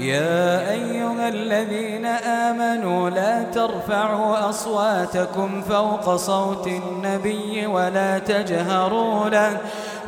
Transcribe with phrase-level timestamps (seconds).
[0.00, 9.56] يا أيها الذين آمنوا لا ترفعوا أصواتكم فوق صوت النبي ولا تجهروا له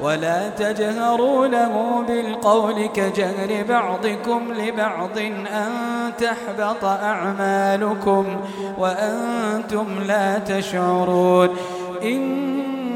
[0.01, 5.19] ولا تجهروا له بالقول كجهر بعضكم لبعض
[5.53, 5.71] أن
[6.19, 8.25] تحبط أعمالكم
[8.79, 11.49] وأنتم لا تشعرون.
[12.03, 12.63] إن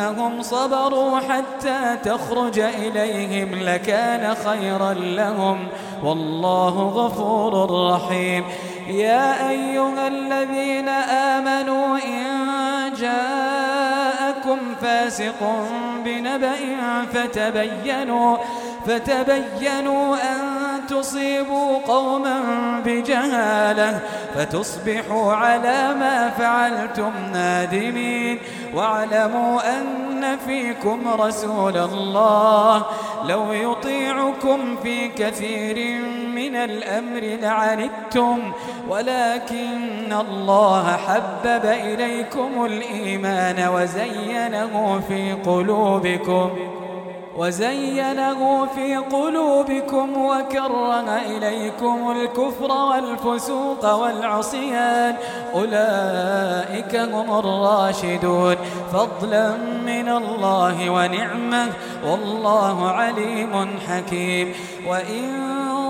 [0.00, 5.66] أنهم صبروا حتى تخرج إليهم لكان خيرا لهم.
[6.04, 8.44] والله غفور رحيم.
[8.88, 12.22] يا أيها الذين آمنوا إن
[13.00, 15.66] جاءكم فاسق
[16.04, 16.56] بنبأ
[17.12, 18.36] فتبينوا
[18.86, 20.40] فتبينوا أن
[20.88, 22.40] تصيبوا قوما
[22.84, 24.00] بجهالة.
[24.34, 28.38] فتصبحوا على ما فعلتم نادمين
[28.74, 32.86] واعلموا أن فيكم رسول الله.
[33.24, 36.02] لو يطيعكم في كثير
[36.34, 38.52] من الأمر لعنتم
[38.88, 46.79] ولكن الله حبب إليكم الإيمان وزينه في قلوبكم.
[47.40, 55.14] وزينه في قلوبكم وكره إليكم الكفر والفسوق والعصيان.
[55.54, 58.56] أولئك هم الراشدون.
[58.92, 59.56] فضلا
[59.86, 61.72] من الله ونعمة.
[62.06, 64.54] والله عليم حكيم.
[64.88, 65.69] وإن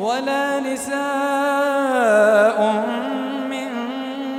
[0.00, 0.98] ولا نساء
[3.50, 3.68] من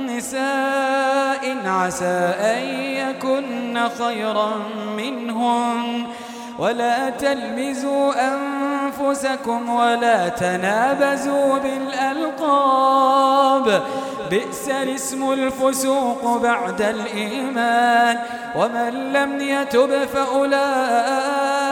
[0.06, 4.50] نساء عسى أن يكن خيرا
[4.96, 6.06] منهم
[6.58, 12.62] ولا تلمزوا أنفسكم ولا تنابزوا بالألقاب.
[14.30, 18.18] بئس الاسم الفسوق بعد الإيمان.
[18.56, 21.71] ومن لم يتب فأولئك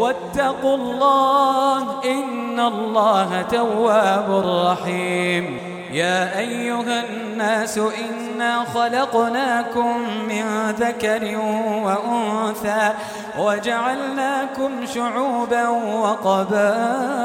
[0.00, 4.28] واتقوا الله إن الله تواب
[4.66, 5.44] رحيم.
[5.92, 9.96] يا أيها الناس إنا خلقناكم
[10.28, 11.38] من ذكر
[11.84, 12.92] وأنثى
[13.38, 15.68] وجعلناكم شعوبا
[16.04, 17.24] وقبائل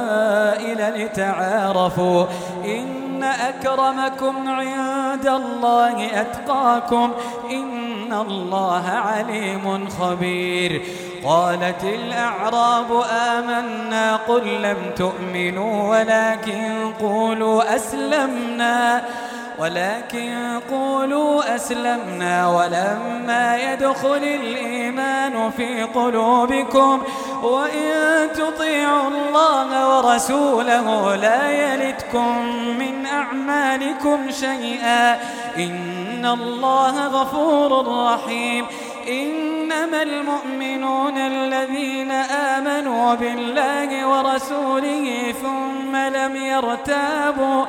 [0.97, 2.25] لتعارفوا
[2.65, 7.11] إن أكرمكم عند الله أتقاكم
[7.51, 10.81] إن الله عليم خبير.
[11.23, 19.03] قالت الأعراب آمنا قل لم تؤمنوا ولكن قولوا أسلمنا
[19.59, 27.03] ولكن قولوا أسلمنا ولما يدخل الإيمان في قلوبكم
[27.43, 32.45] وإن تطيعوا الله ورسوله لا يلتكم
[32.79, 35.13] من أعمالكم شيئا.
[35.57, 38.65] إن الله غفور رحيم.
[39.07, 47.65] إنما المؤمنون الذين آمنوا بالله ورسوله ثم لم يرتابوا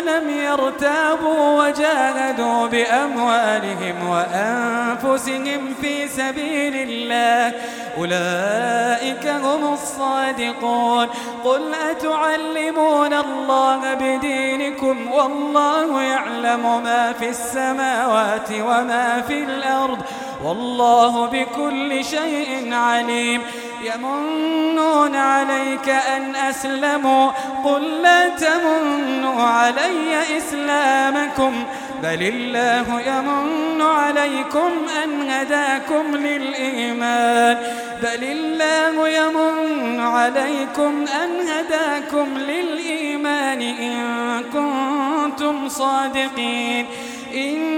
[0.00, 7.52] لم يرتابوا وجاهدوا بأموالهم وأنفسهم في سبيل الله
[7.98, 11.06] أولئك هم الصادقون
[11.44, 19.98] قل أتعلمون الله بدينكم والله يعلم ما في السماوات وما في الأرض
[20.44, 23.42] والله بكل شيء عليم.
[23.84, 27.30] يمنون عليك أن أسلموا.
[27.64, 31.64] قل لا تمنوا علي إسلامكم.
[32.02, 34.70] بل الله يمن عليكم
[35.04, 37.56] أن هداكم للإيمان.
[38.02, 46.86] بل الله يمن عليكم أن هداكم للإيمان إن كنتم صادقين.
[47.34, 47.77] إن